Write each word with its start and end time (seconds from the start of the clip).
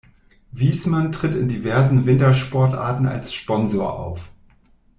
Viessmann 0.51 1.11
tritt 1.11 1.35
in 1.35 1.47
diversen 1.47 2.07
Wintersportarten 2.07 3.05
als 3.07 3.35
Sponsor 3.35 3.99
auf. 3.99 4.31